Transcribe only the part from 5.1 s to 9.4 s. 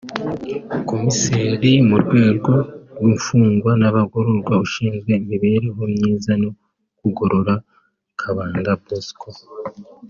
imibereho myiza no kugorora Kabanda Bosco